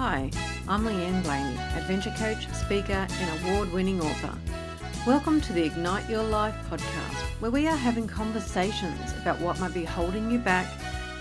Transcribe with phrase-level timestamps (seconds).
[0.00, 0.30] Hi,
[0.68, 4.32] I'm Leanne Blaney, adventure coach, speaker, and award winning author.
[5.04, 9.74] Welcome to the Ignite Your Life podcast, where we are having conversations about what might
[9.74, 10.68] be holding you back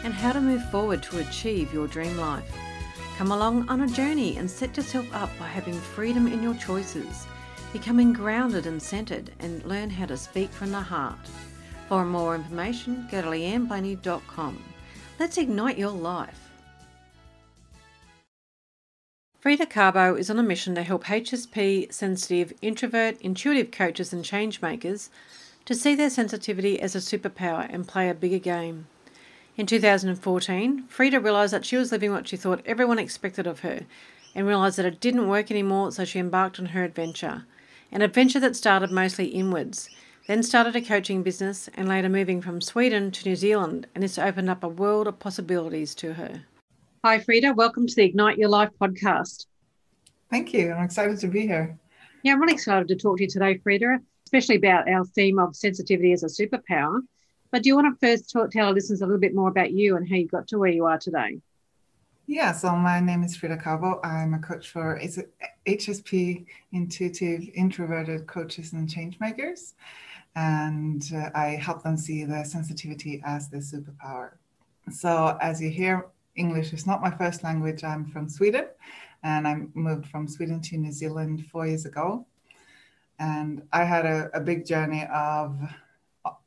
[0.03, 2.55] and how to move forward to achieve your dream life.
[3.17, 7.25] Come along on a journey and set yourself up by having freedom in your choices,
[7.73, 11.17] becoming grounded and centered, and learn how to speak from the heart.
[11.89, 14.63] For more information, go to leanneblaney.com.
[15.17, 16.46] Let's ignite your life.
[19.48, 25.07] Frida Kabo is on a mission to help HSP sensitive, introvert, intuitive coaches and changemakers
[25.63, 28.88] to see their sensitivity as a superpower and play a bigger game.
[29.55, 33.85] In 2014, Frida realised that she was living what she thought everyone expected of her
[34.35, 37.45] and realised that it didn't work anymore, so she embarked on her adventure.
[37.89, 39.89] An adventure that started mostly inwards,
[40.27, 44.19] then started a coaching business, and later moving from Sweden to New Zealand, and this
[44.19, 46.41] opened up a world of possibilities to her.
[47.07, 47.53] Hi, Frida.
[47.53, 49.45] Welcome to the Ignite Your Life podcast.
[50.29, 50.73] Thank you.
[50.73, 51.80] I'm excited to be here.
[52.21, 55.55] Yeah, I'm really excited to talk to you today, Frida, especially about our theme of
[55.55, 57.00] sensitivity as a superpower.
[57.50, 59.72] But do you want to first talk, tell our listeners a little bit more about
[59.72, 61.39] you and how you got to where you are today?
[62.25, 64.05] Yeah, so my name is Frida Kabo.
[64.05, 65.00] I'm a coach for
[65.66, 69.75] HSP intuitive introverted coaches and change makers.
[70.35, 74.31] And uh, I help them see their sensitivity as their superpower.
[74.91, 77.83] So, as you hear, English is not my first language.
[77.83, 78.66] I'm from Sweden
[79.23, 82.25] and I moved from Sweden to New Zealand four years ago.
[83.19, 85.59] And I had a, a big journey of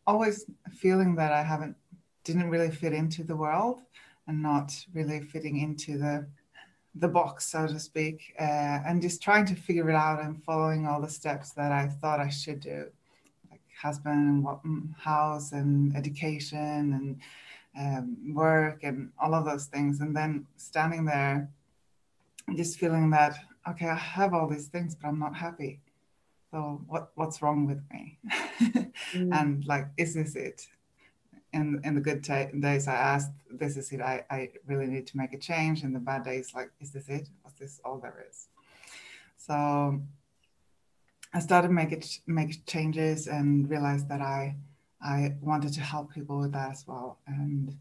[0.06, 1.77] always feeling that I haven't,
[2.24, 3.80] didn't really fit into the world
[4.28, 6.27] and not really fitting into the
[6.97, 10.86] the box, so to speak, uh, and just trying to figure it out and following
[10.86, 12.86] all the steps that I thought I should do,
[13.50, 17.20] like husband and what, mm, house and education and
[17.81, 20.00] um, work and all of those things.
[20.00, 21.48] And then standing there,
[22.55, 25.81] just feeling that, okay, I have all these things, but I'm not happy.
[26.50, 28.19] So what what's wrong with me?
[29.14, 29.31] mm.
[29.33, 30.66] And like, is this it?
[31.53, 34.00] In in the good t- days, I asked, this is it.
[34.00, 35.84] I, I really need to make a change.
[35.84, 37.28] In the bad days, like, is this it?
[37.44, 38.49] Was this all there is?
[39.37, 40.00] So
[41.33, 44.56] I started making make changes and realized that I
[45.03, 47.19] I wanted to help people with that as well.
[47.27, 47.77] And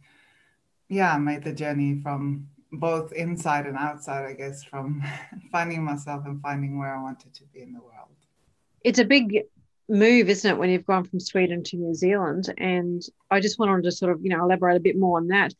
[0.87, 5.03] yeah, I made the journey from both inside and outside, I guess, from
[5.51, 8.15] finding myself and finding where I wanted to be in the world.
[8.83, 9.43] It's a big
[9.89, 12.53] move, isn't it, when you've gone from Sweden to New Zealand?
[12.57, 15.53] And I just wanted to sort of, you know, elaborate a bit more on that.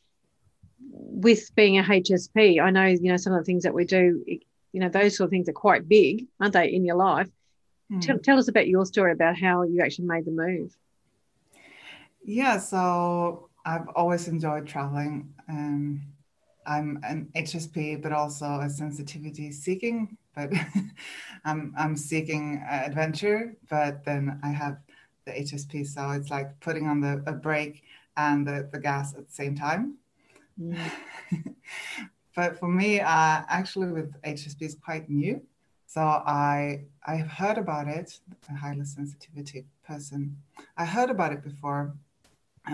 [0.92, 4.24] With being a HSP, I know, you know, some of the things that we do,
[4.72, 7.30] you know, those sort of things are quite big, aren't they, in your life?
[7.92, 8.02] Mm.
[8.02, 10.76] Tell, tell us about your story about how you actually made the move.
[12.30, 15.34] Yeah, so I've always enjoyed traveling.
[15.48, 16.04] Um,
[16.64, 20.16] I'm an HSP, but also a sensitivity seeking.
[20.36, 20.54] But
[21.44, 23.58] I'm I'm seeking adventure.
[23.68, 24.78] But then I have
[25.26, 27.82] the HSP, so it's like putting on the a brake
[28.16, 29.96] and the, the gas at the same time.
[30.62, 30.78] Mm.
[32.36, 35.42] but for me, uh, actually, with HSP is quite new.
[35.88, 40.38] So I I've heard about it, a highly sensitivity person.
[40.78, 41.96] I heard about it before,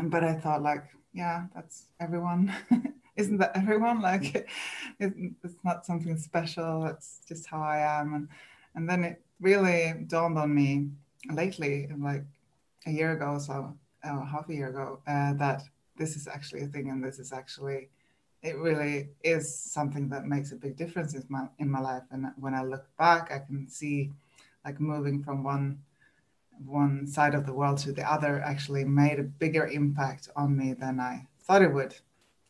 [0.03, 2.53] but I thought like, yeah, that's everyone.
[3.15, 4.01] Isn't that everyone?
[4.01, 4.47] Like,
[4.99, 6.85] it's not something special.
[6.85, 8.13] It's just how I am.
[8.13, 8.27] And
[8.75, 10.89] and then it really dawned on me
[11.31, 12.25] lately, like
[12.85, 15.63] a year ago, or so uh, half a year ago, uh, that
[15.97, 17.89] this is actually a thing, and this is actually
[18.45, 22.03] it really is something that makes a big difference in my in my life.
[22.11, 24.11] And when I look back, I can see
[24.63, 25.79] like moving from one
[26.65, 30.73] one side of the world to the other actually made a bigger impact on me
[30.73, 31.95] than I thought it would,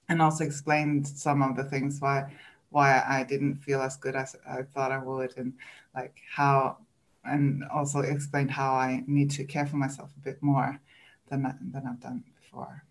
[0.09, 2.31] and also explained some of the things why
[2.69, 5.53] why I didn't feel as good as I thought I would, and
[5.95, 6.77] like how,
[7.23, 10.79] and also explained how I need to care for myself a bit more
[11.29, 12.83] than than I've done before.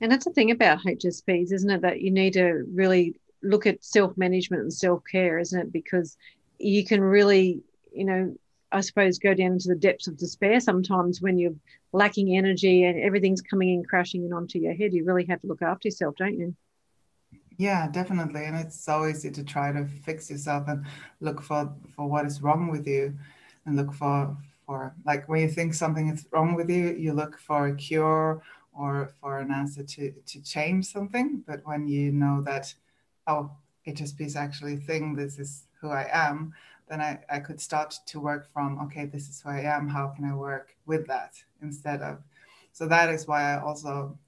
[0.00, 1.82] And that's the thing about HSPs, isn't it?
[1.82, 5.72] That you need to really look at self management and self care, isn't it?
[5.72, 6.16] Because
[6.58, 7.62] you can really,
[7.92, 8.34] you know,
[8.74, 11.54] I suppose, go down into the depths of despair sometimes when you're
[11.92, 14.92] lacking energy and everything's coming in crashing in onto your head.
[14.92, 16.56] You really have to look after yourself, don't you?
[17.56, 18.44] Yeah, definitely.
[18.44, 20.84] And it's so easy to try to fix yourself and
[21.20, 23.16] look for, for what is wrong with you
[23.64, 24.36] and look for,
[24.66, 28.42] for like when you think something is wrong with you, you look for a cure
[28.72, 31.44] or for an answer to, to change something.
[31.46, 32.74] But when you know that,
[33.28, 33.52] oh,
[33.86, 36.54] HSP is actually a thing, this is who I am,
[36.88, 39.88] then I, I could start to work from, okay, this is who I am.
[39.88, 42.18] How can I work with that instead of?
[42.72, 44.18] So that is why I also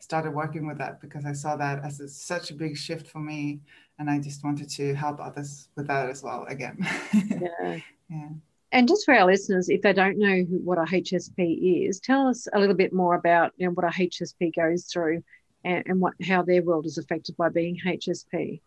[0.00, 3.20] started working with that because I saw that as a, such a big shift for
[3.20, 3.60] me
[3.98, 6.76] and I just wanted to help others with that as well again.
[7.14, 7.78] yeah.
[8.08, 8.28] yeah.
[8.72, 12.26] And just for our listeners, if they don't know who, what a HSP is, tell
[12.26, 15.22] us a little bit more about you know, what a HSP goes through
[15.64, 18.60] and, and what how their world is affected by being HSP.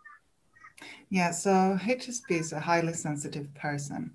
[1.09, 4.13] Yeah, so HSP is a highly sensitive person.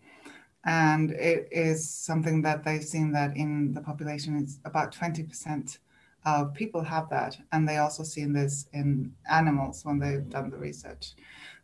[0.65, 5.79] And it is something that they've seen that in the population, it's about 20%
[6.25, 7.37] of people have that.
[7.51, 11.15] And they also seen this in animals when they've done the research.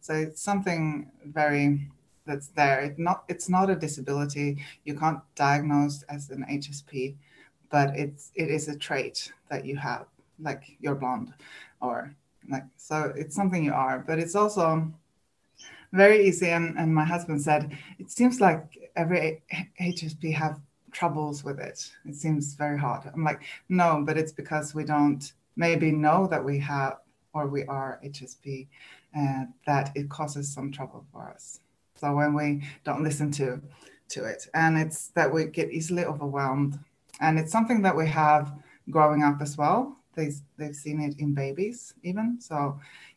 [0.01, 1.89] So it's something very
[2.27, 2.81] that's there.
[2.81, 4.59] It not it's not a disability.
[4.85, 7.17] You can't diagnose as an HSP,
[7.71, 10.07] but it's it is a trait that you have,
[10.39, 11.33] like you're blonde,
[11.81, 12.15] or
[12.49, 14.05] like so it's something you are.
[14.07, 14.93] But it's also
[15.93, 16.49] very easy.
[16.49, 19.43] And, and my husband said it seems like every
[19.81, 20.61] HSP have
[20.93, 21.91] troubles with it.
[22.07, 23.11] It seems very hard.
[23.13, 26.99] I'm like, no, but it's because we don't maybe know that we have
[27.35, 28.69] or we are HSP,
[29.17, 31.61] uh, that it causes some trouble for us.
[31.97, 33.61] So when we don't listen to
[34.11, 36.79] to it, and it's that we get easily overwhelmed,
[37.21, 38.53] and it's something that we have
[38.91, 39.97] growing up as well.
[40.19, 42.57] They they've seen it in babies even, so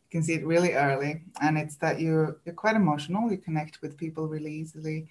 [0.03, 3.31] you can see it really early, and it's that you're you're quite emotional.
[3.31, 5.07] You connect with people really easily,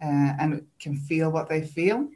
[0.00, 2.08] uh, and can feel what they feel.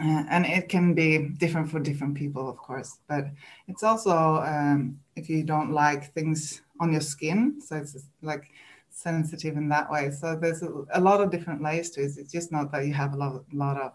[0.00, 2.98] Uh, and it can be different for different people, of course.
[3.08, 3.24] But
[3.66, 4.16] it's also
[4.54, 8.44] um, if you don't like things on your skin, so it's like
[8.90, 10.10] sensitive in that way.
[10.12, 12.12] So there's a, a, lot of different layers to it.
[12.16, 13.92] It's just not that you have a lot, lot of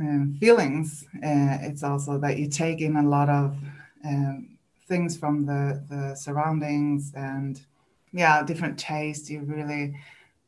[0.00, 1.04] um, feelings.
[1.16, 3.56] Uh, it's also that you take in a lot of
[4.04, 4.56] um,
[4.88, 7.60] things from the, the surroundings and
[8.12, 9.30] yeah, different tastes.
[9.30, 9.94] You really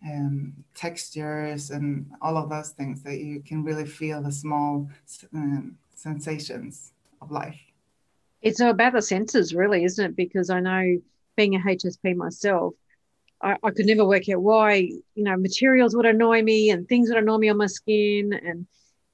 [0.04, 4.88] um, textures and all of those things that you can really feel the small
[5.34, 7.58] um, sensations of life.
[8.40, 10.16] It's about the senses, really, isn't it?
[10.16, 10.98] Because I know
[11.36, 12.74] being a HSP myself,
[13.42, 17.08] I, I, could never work out why, you know, materials would annoy me and things
[17.08, 18.66] would annoy me on my skin and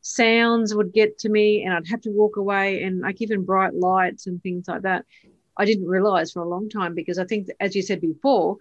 [0.04, 3.74] sounds would get to me and I'd have to walk away and like even bright
[3.74, 5.06] lights and things like that.
[5.56, 8.58] I didn't realize for a long time because I think, as you said before,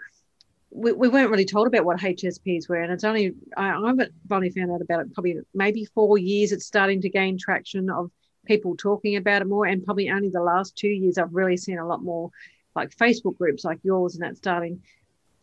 [0.70, 2.82] we, we weren't really told about what HSPs were.
[2.82, 6.54] And it's only, I, I've only found out about it probably maybe four years.
[6.54, 8.10] It's starting to gain traction of
[8.46, 9.66] people talking about it more.
[9.66, 12.30] And probably only the last two years, I've really seen a lot more
[12.74, 14.82] like Facebook groups like yours and that starting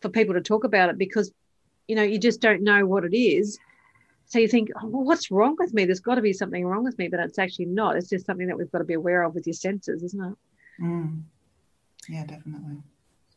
[0.00, 1.30] for people to talk about it because
[1.88, 3.58] you know you just don't know what it is
[4.30, 5.84] so you think oh, well, what's wrong with me?
[5.84, 7.96] There's got to be something wrong with me but it's actually not.
[7.96, 10.82] It's just something that we've got to be aware of with your senses isn't it?
[10.82, 11.22] Mm.
[12.08, 12.78] yeah definitely.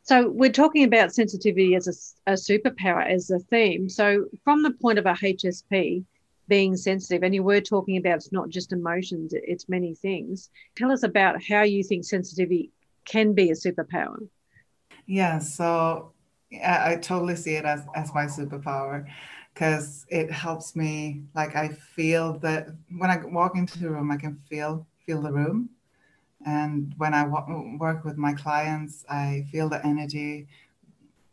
[0.03, 3.89] So we're talking about sensitivity as a, a superpower as a theme.
[3.89, 6.05] So from the point of a hsp
[6.47, 10.91] being sensitive and you were talking about it's not just emotions it's many things tell
[10.91, 12.69] us about how you think sensitivity
[13.05, 14.27] can be a superpower.
[15.05, 16.11] Yeah, so
[16.49, 19.05] yeah, I totally see it as, as my superpower
[19.53, 24.17] because it helps me like I feel that when I walk into the room I
[24.17, 25.69] can feel feel the room.
[26.45, 30.47] And when I w- work with my clients I feel the energy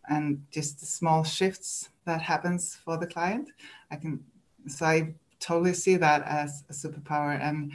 [0.09, 3.51] and just the small shifts that happens for the client.
[3.91, 4.25] I can
[4.67, 7.39] so I totally see that as a superpower.
[7.41, 7.73] And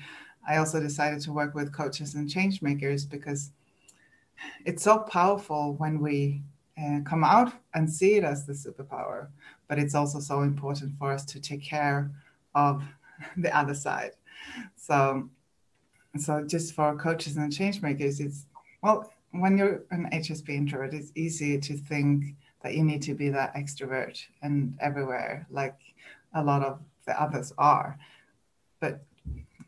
[0.47, 3.51] I also decided to work with coaches and change makers because
[4.65, 6.43] it's so powerful when we
[6.81, 9.27] uh, come out and see it as the superpower,
[9.67, 12.11] but it's also so important for us to take care
[12.53, 12.83] of
[13.37, 14.11] the other side.
[14.75, 15.29] So,
[16.17, 18.45] so just for coaches and change makers, it's
[18.81, 23.29] well, when you're an HSP introvert, it's easy to think that you need to be
[23.29, 25.77] that extrovert and everywhere, like
[26.33, 27.97] a lot of the others are.
[28.79, 29.03] But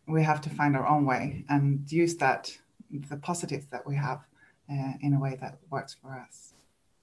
[0.07, 2.55] we have to find our own way and use that,
[2.91, 4.21] the positives that we have
[4.71, 6.53] uh, in a way that works for us.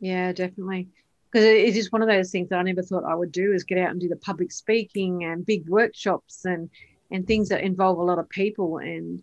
[0.05, 0.89] Yeah, definitely.
[1.33, 3.65] Because it is one of those things that I never thought I would do is
[3.65, 6.69] get out and do the public speaking and big workshops and
[7.11, 9.23] and things that involve a lot of people and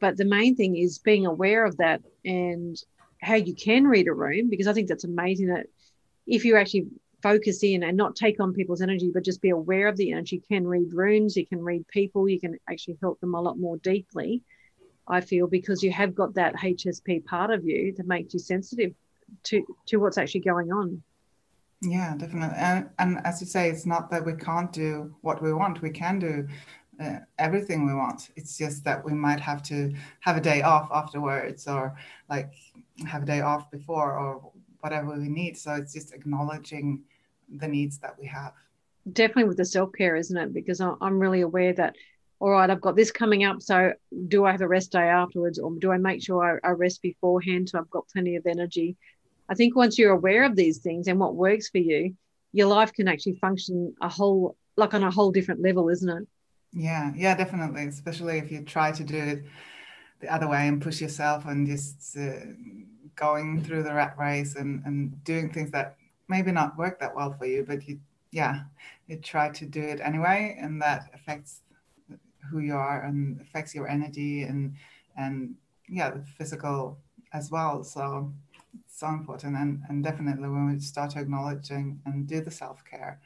[0.00, 2.76] but the main thing is being aware of that and
[3.22, 5.66] how you can read a room because I think that's amazing that
[6.26, 6.86] if you actually
[7.22, 10.36] focus in and not take on people's energy but just be aware of the energy
[10.36, 13.58] you can read rooms you can read people you can actually help them a lot
[13.58, 14.42] more deeply
[15.08, 18.92] I feel, because you have got that HSP part of you that makes you sensitive
[19.44, 21.02] to to what's actually going on.
[21.82, 22.56] Yeah, definitely.
[22.56, 25.82] And, and as you say, it's not that we can't do what we want.
[25.82, 26.48] We can do
[26.98, 28.30] uh, everything we want.
[28.34, 31.94] It's just that we might have to have a day off afterwards, or
[32.30, 32.52] like
[33.06, 35.58] have a day off before, or whatever we need.
[35.58, 37.02] So it's just acknowledging
[37.48, 38.54] the needs that we have.
[39.12, 40.54] Definitely with the self care, isn't it?
[40.54, 41.94] Because I'm really aware that
[42.38, 43.62] all right, I've got this coming up.
[43.62, 43.92] So
[44.28, 47.00] do I have a rest day afterwards or do I make sure I, I, rest
[47.00, 48.96] beforehand so I've got plenty of energy
[49.48, 52.14] I think once you're aware of these things and what works for you,
[52.52, 56.28] your life can actually function a whole like on a whole different level, isn't it?
[56.72, 57.84] Yeah, yeah, definitely.
[57.84, 59.44] Especially if you try to do it
[60.20, 62.32] the other way and push yourself and just uh,
[63.14, 65.96] going through the rat race and, and doing things that
[66.28, 67.98] maybe not work that well for you, but you,
[68.30, 68.62] yeah,
[69.06, 71.62] you try to do it anyway, and that affects
[72.50, 74.74] who you are and affects your energy and
[75.16, 75.54] and
[75.88, 76.98] yeah, the physical
[77.32, 77.82] as well.
[77.82, 78.32] So
[78.88, 83.20] so important, and and definitely when we start acknowledging and do the self care,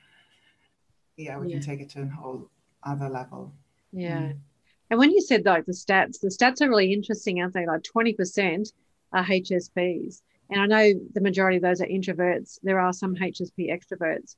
[1.16, 1.54] yeah, we yeah.
[1.56, 2.48] can take it to a whole
[2.82, 3.52] other level.
[3.92, 4.20] Yeah.
[4.20, 4.38] Mm.
[4.90, 7.66] And when you said like the stats, the stats are really interesting, aren't they?
[7.66, 8.72] Like 20%
[9.12, 10.22] are HSPs.
[10.50, 12.58] And I know the majority of those are introverts.
[12.62, 14.34] There are some HSP extroverts.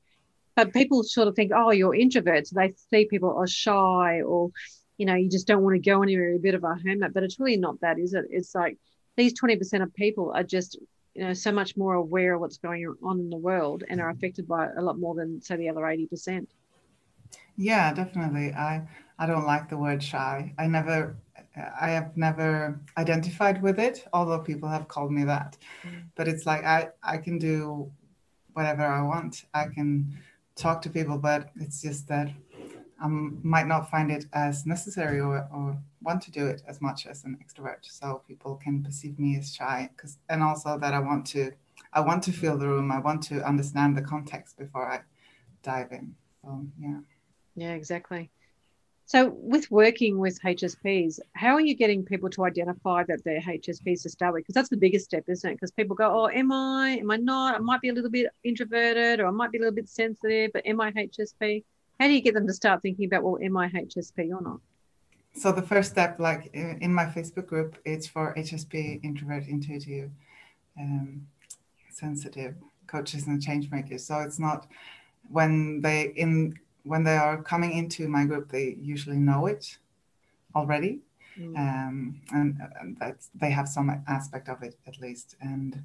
[0.55, 2.51] But people sort of think, oh, you're introverts.
[2.51, 4.51] They see people are shy or,
[4.99, 7.15] you know, you just don't want to go anywhere, you're a bit of a hermit.
[7.15, 8.27] But it's really not that, is it?
[8.29, 8.77] It's like
[9.17, 10.77] these 20% of people are just,
[11.15, 14.11] you know, so much more aware of what's going on in the world and are
[14.11, 16.47] affected by a lot more than, say, the other 80%.
[17.57, 18.53] Yeah, definitely.
[18.55, 18.87] I
[19.19, 20.55] I don't like the word shy.
[20.59, 21.17] I never
[21.81, 25.59] I have never identified with it, although people have called me that.
[25.85, 26.05] Mm.
[26.17, 27.91] But it's like I I can do
[28.55, 29.45] whatever I want.
[29.53, 30.19] I can
[30.57, 32.31] talk to people, but it's just that
[33.03, 37.07] I might not find it as necessary or, or want to do it as much
[37.07, 37.83] as an extrovert.
[37.83, 41.53] So people can perceive me as shy, because and also that I want to
[41.93, 42.93] I want to feel the room.
[42.93, 45.01] I want to understand the context before I
[45.63, 46.15] dive in.
[46.43, 47.01] So yeah.
[47.57, 48.31] Yeah, exactly.
[49.05, 54.03] So, with working with HSPs, how are you getting people to identify that they're HSPs
[54.05, 54.45] to start with?
[54.45, 55.55] Because that's the biggest step, isn't it?
[55.55, 56.99] Because people go, "Oh, am I?
[57.01, 57.57] Am I not?
[57.57, 60.53] I might be a little bit introverted, or I might be a little bit sensitive,
[60.55, 61.65] but am I HSP?"
[62.03, 64.61] How do you get them to start thinking about, "Well, am I HSP or not?"
[65.35, 70.11] So the first step, like in my Facebook group, it's for HSP, introvert, intuitive,
[70.77, 71.29] um,
[71.91, 72.57] sensitive
[72.89, 74.05] coaches and change makers.
[74.05, 74.67] So it's not
[75.29, 79.79] when they in when they are coming into my group, they usually know it
[80.57, 81.03] already.
[81.39, 81.57] Mm.
[81.57, 85.37] Um, and, and that they have some aspect of it at least.
[85.41, 85.85] And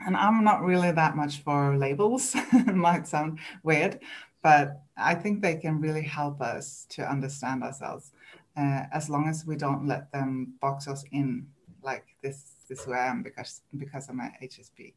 [0.00, 2.32] and I'm not really that much for labels.
[2.34, 4.00] it might sound weird,
[4.42, 8.12] but I think they can really help us to understand ourselves
[8.56, 11.46] uh, as long as we don't let them box us in
[11.82, 14.94] like this this who I am because because I'm a HSP.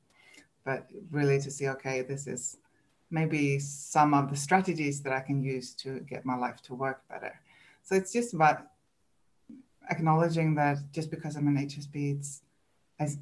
[0.64, 2.58] But really to see, okay, this is
[3.10, 7.02] maybe some of the strategies that I can use to get my life to work
[7.10, 7.40] better.
[7.84, 8.68] So it's just about
[9.90, 12.42] acknowledging that just because I'm an HSP, it's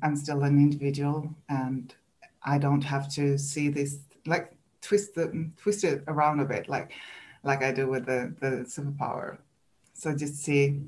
[0.04, 1.94] I'm still an individual and
[2.44, 6.70] I don't have to see this like twist the mm, twist it around a bit
[6.70, 6.92] like
[7.44, 9.38] like I do with the the superpower.
[9.94, 10.82] So just see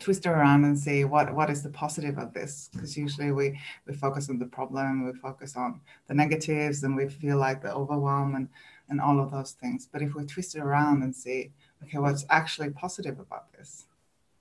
[0.00, 3.58] twist it around and see what what is the positive of this because usually we
[3.86, 7.72] we focus on the problem we focus on the negatives and we feel like the
[7.72, 8.48] overwhelm and
[8.90, 9.88] and all of those things.
[9.90, 13.84] But if we twist it around and see okay what's actually positive about this?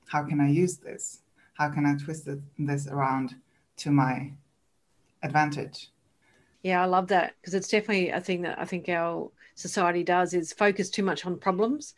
[0.08, 1.22] How can i use this?
[1.54, 2.28] How can i twist
[2.58, 3.36] this around
[3.78, 4.32] to my
[5.22, 5.90] advantage
[6.64, 10.34] yeah i love that because it's definitely a thing that i think our society does
[10.34, 11.94] is focus too much on problems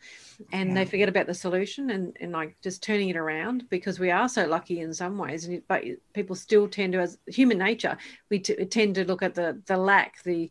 [0.52, 0.74] and yeah.
[0.74, 4.28] they forget about the solution and, and like just turning it around because we are
[4.28, 5.82] so lucky in some ways and but
[6.12, 7.96] people still tend to as human nature
[8.30, 10.50] we t- tend to look at the the lack the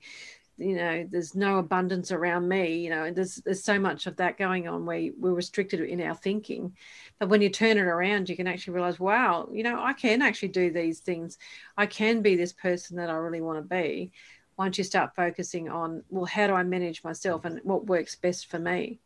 [0.57, 4.37] you know there's no abundance around me you know there's there's so much of that
[4.37, 6.75] going on where we're restricted in our thinking.
[7.19, 10.21] But when you turn it around you can actually realize wow you know i can
[10.21, 11.37] actually do these things.
[11.77, 14.11] I can be this person that i really want to be.
[14.57, 18.47] Once you start focusing on well how do i manage myself and what works best
[18.47, 18.99] for me?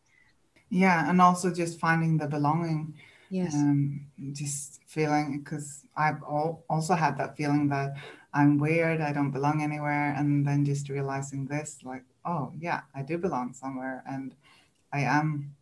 [0.70, 2.94] Yeah and also just finding the belonging
[3.30, 3.54] yes.
[3.54, 7.96] um, just feeling because i've all, also had that feeling that
[8.34, 13.02] i'm weird i don't belong anywhere and then just realizing this like oh yeah i
[13.02, 14.36] do belong somewhere and
[14.94, 15.54] i am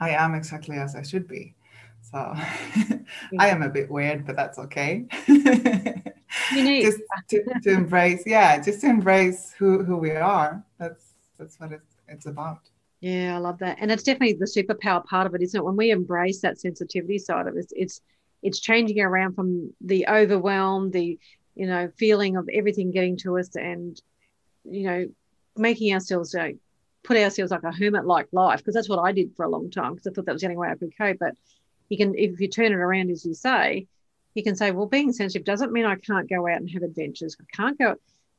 [0.00, 1.54] i am exactly as i should be
[2.00, 2.18] so
[3.38, 5.06] i am a bit weird but that's okay
[6.52, 10.64] just to, to embrace, yeah, just to embrace who, who we are.
[10.78, 12.60] That's that's what it's it's about.
[13.00, 13.78] Yeah, I love that.
[13.80, 15.64] And it's definitely the superpower part of it, isn't it?
[15.64, 18.00] When we embrace that sensitivity side of it, it's
[18.42, 21.18] it's changing around from the overwhelm, the
[21.54, 24.00] you know, feeling of everything getting to us and
[24.64, 25.08] you know,
[25.56, 26.56] making ourselves like
[27.02, 29.70] put ourselves like a hermit like life, because that's what I did for a long
[29.70, 31.18] time because I thought that was the only way I could cope.
[31.20, 31.34] But
[31.88, 33.86] you can if you turn it around as you say,
[34.34, 37.36] you can say, well, being sensitive doesn't mean I can't go out and have adventures.
[37.40, 37.90] I can't go,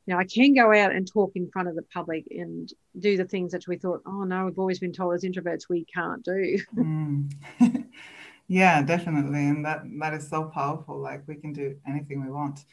[0.06, 3.16] you know, I can go out and talk in front of the public and do
[3.16, 6.24] the things that we thought, oh no, we've always been told as introverts we can't
[6.24, 6.58] do.
[6.76, 7.32] Mm.
[8.48, 9.46] yeah, definitely.
[9.46, 10.98] And that that is so powerful.
[10.98, 12.64] Like we can do anything we want.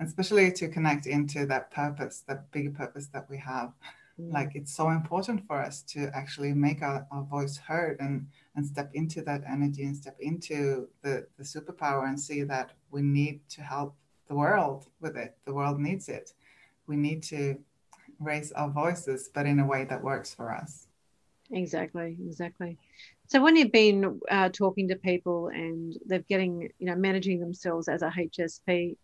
[0.00, 3.72] Especially to connect into that purpose, that bigger purpose that we have.
[4.20, 4.32] Mm.
[4.32, 8.26] Like it's so important for us to actually make our, our voice heard and
[8.56, 13.02] and step into that energy and step into the, the superpower and see that we
[13.02, 13.94] need to help
[14.28, 15.36] the world with it.
[15.44, 16.32] The world needs it.
[16.86, 17.58] We need to
[18.18, 20.88] raise our voices, but in a way that works for us.
[21.52, 22.78] Exactly, exactly.
[23.26, 27.88] So when you've been uh, talking to people and they're getting, you know, managing themselves
[27.88, 28.96] as a HSP,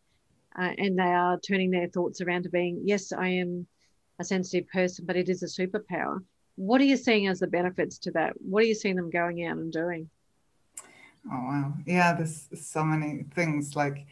[0.59, 3.67] uh, and they are turning their thoughts around to being, yes, I am
[4.19, 6.23] a sensitive person, but it is a superpower.
[6.57, 8.35] What are you seeing as the benefits to that?
[8.41, 10.09] What are you seeing them going out and doing?
[11.31, 14.07] Oh wow, yeah, there's so many things like,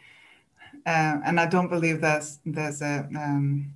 [0.85, 3.73] uh, and I don't believe there's there's a um,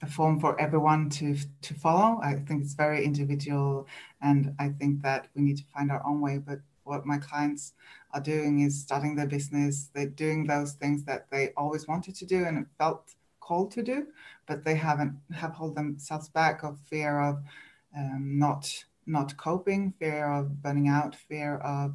[0.00, 2.18] a form for everyone to to follow.
[2.22, 3.86] I think it's very individual,
[4.22, 6.38] and I think that we need to find our own way.
[6.38, 7.74] But what my clients
[8.12, 9.90] are doing is starting their business.
[9.94, 14.06] They're doing those things that they always wanted to do and felt called to do,
[14.46, 17.42] but they haven't have held themselves back of fear of
[17.96, 21.94] um, not not coping, fear of burning out, fear of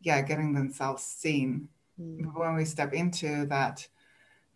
[0.00, 1.68] yeah getting themselves seen.
[2.00, 2.34] Mm.
[2.34, 3.86] When we step into that,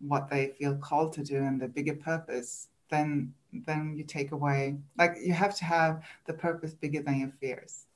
[0.01, 4.79] what they feel called to do and the bigger purpose, then then you take away
[4.97, 7.87] like you have to have the purpose bigger than your fears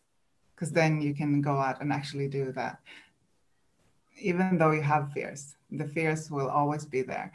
[0.56, 2.80] because then you can go out and actually do that.
[4.18, 7.32] Even though you have fears the fears will always be there.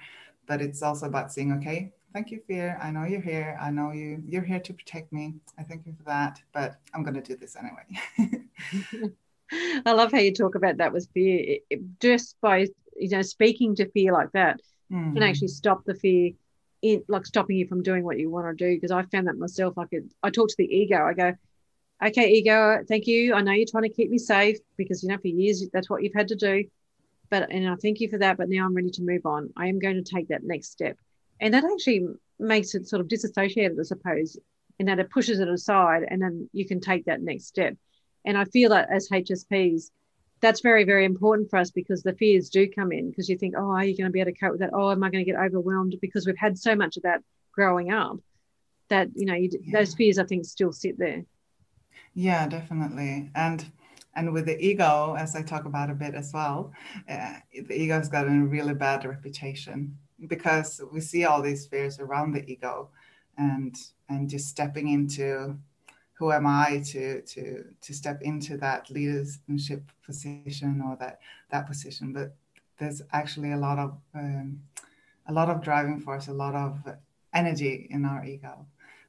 [0.48, 2.78] But it's also about saying okay thank you fear.
[2.82, 3.58] I know you're here.
[3.62, 5.36] I know you you're here to protect me.
[5.58, 7.86] I thank you for that but i'm going to do this anyway.
[9.86, 11.40] I love how you talk about that with fear.
[11.40, 14.60] It, it, just by you know speaking to fear like that
[14.92, 15.13] mm-hmm.
[15.13, 16.32] can actually stop the fear
[16.82, 18.75] in like stopping you from doing what you want to do.
[18.75, 19.78] Because I found that myself.
[19.78, 21.04] I could I talk to the ego.
[21.04, 21.34] I go,
[22.03, 23.34] okay, ego, thank you.
[23.34, 26.03] I know you're trying to keep me safe because you know for years that's what
[26.03, 26.65] you've had to do.
[27.29, 28.38] But and I thank you for that.
[28.38, 29.51] But now I'm ready to move on.
[29.55, 30.98] I am going to take that next step,
[31.39, 32.08] and that actually
[32.39, 34.38] makes it sort of disassociated, I suppose,
[34.79, 37.77] in that it pushes it aside, and then you can take that next step.
[38.25, 39.92] And I feel that as HSPs,
[40.42, 43.53] that's very, very important for us because the fears do come in because you think,
[43.57, 44.72] oh, are you going to be able to cope with that?
[44.74, 45.96] Oh, am I going to get overwhelmed?
[46.01, 48.18] Because we've had so much of that growing up
[48.90, 49.79] that, you know, you, yeah.
[49.79, 51.24] those fears, I think, still sit there.
[52.14, 53.32] Yeah, definitely.
[53.36, 53.72] And
[54.14, 56.74] and with the ego, as I talk about a bit as well,
[57.08, 62.34] uh, the ego's got a really bad reputation because we see all these fears around
[62.34, 62.90] the ego
[63.38, 63.75] and
[64.10, 65.58] and just stepping into
[66.14, 72.14] who am I to to to step into that leadership position or that that position?
[72.14, 72.36] But
[72.77, 74.62] there's actually a lot of um,
[75.27, 76.80] a lot of driving force, a lot of
[77.34, 78.66] energy in our ego.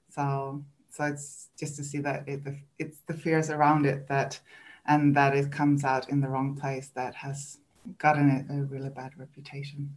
[0.09, 2.41] So so it's just to see that it,
[2.79, 4.39] it's the fears around it that
[4.87, 7.59] and that it comes out in the wrong place that has
[7.99, 9.95] gotten a, a really bad reputation.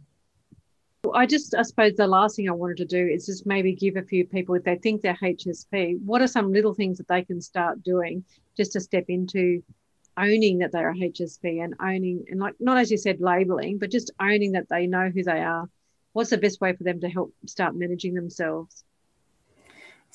[1.14, 3.96] I just, I suppose the last thing I wanted to do is just maybe give
[3.96, 7.22] a few people, if they think they're HSP, what are some little things that they
[7.22, 8.24] can start doing
[8.56, 9.62] just to step into
[10.16, 13.90] owning that they're a HSP and owning, and like, not as you said, labeling, but
[13.90, 15.68] just owning that they know who they are.
[16.12, 18.82] What's the best way for them to help start managing themselves?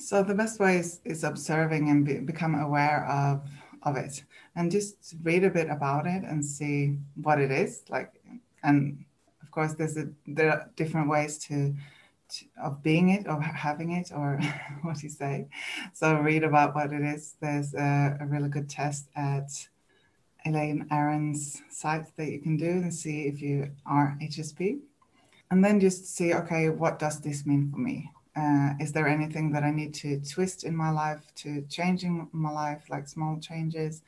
[0.02, 3.42] So the best way is, is observing and be, become aware of
[3.84, 4.24] of it,
[4.56, 8.14] and just read a bit about it and see what it is like,
[8.64, 9.04] and
[9.42, 11.76] of course, there's a, there are different ways to,
[12.30, 14.40] to of being it or having it or
[14.84, 15.48] what you say.
[15.94, 17.36] So read about what it is.
[17.42, 19.50] There's a, a really good test at
[20.46, 24.80] Elaine Aron's site that you can do and see if you are HSP.
[25.50, 28.10] And then just see, okay, what does this mean for me?
[28.36, 32.52] Uh, is there anything that I need to twist in my life to changing my
[32.52, 34.04] life, like small changes?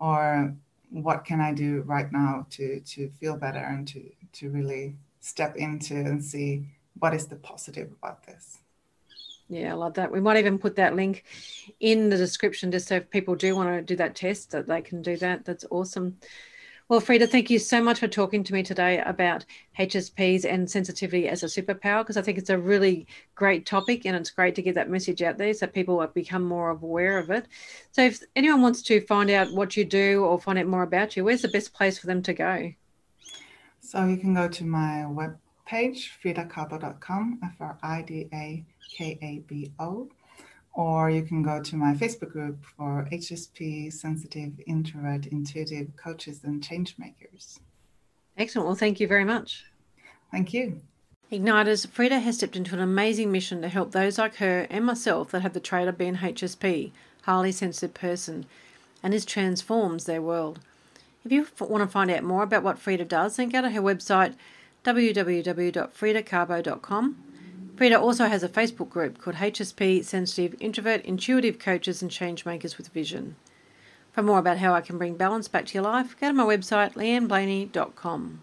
[0.00, 0.54] Or
[0.90, 5.56] what can I do right now to to feel better and to to really step
[5.56, 6.66] into and see
[6.98, 8.58] what is the positive about this.
[9.48, 10.10] Yeah, I love that.
[10.10, 11.24] We might even put that link
[11.80, 14.80] in the description just so if people do want to do that test that they
[14.80, 15.44] can do that.
[15.44, 16.18] That's awesome.
[16.88, 19.44] Well, Frida, thank you so much for talking to me today about
[19.76, 24.14] HSPs and sensitivity as a superpower because I think it's a really great topic and
[24.14, 27.46] it's great to get that message out there so people become more aware of it.
[27.90, 31.16] So, if anyone wants to find out what you do or find out more about
[31.16, 32.72] you, where's the best place for them to go?
[33.80, 38.64] So, you can go to my web page, fridakabo.com, F R I D A
[38.96, 40.08] K A B O
[40.76, 46.62] or you can go to my Facebook group for HSP, sensitive, introvert, intuitive coaches and
[46.62, 47.58] change makers.
[48.36, 48.66] Excellent.
[48.66, 49.64] Well, thank you very much.
[50.30, 50.82] Thank you.
[51.32, 55.30] Igniters, Frida has stepped into an amazing mission to help those like her and myself
[55.30, 58.44] that have the trait of being HSP, highly sensitive person,
[59.02, 60.60] and this transforms their world.
[61.24, 63.80] If you want to find out more about what Frida does, then go to her
[63.80, 64.34] website
[64.84, 67.16] www.fridakabo.com.
[67.76, 72.88] Frida also has a Facebook group called HSP Sensitive Introvert Intuitive Coaches and Changemakers with
[72.88, 73.36] Vision.
[74.12, 76.44] For more about how I can bring balance back to your life, go to my
[76.44, 78.42] website leanneblaney.com.